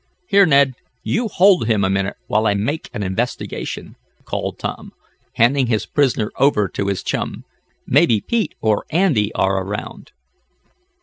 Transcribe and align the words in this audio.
"Here, 0.25 0.47
Ned, 0.47 0.73
you 1.03 1.27
hold 1.27 1.67
him 1.67 1.83
a 1.83 1.89
minute, 1.91 2.15
while 2.25 2.47
I 2.47 2.55
make 2.55 2.89
an 2.91 3.03
investigation," 3.03 3.97
called 4.25 4.57
Tom, 4.57 4.93
handing 5.33 5.67
his 5.67 5.85
prisoner 5.85 6.31
over 6.37 6.67
to 6.69 6.87
his 6.87 7.03
chum. 7.03 7.45
"Maybe 7.85 8.19
Pete 8.19 8.55
or 8.61 8.83
Andy 8.89 9.31
are 9.35 9.61
around." 9.63 10.11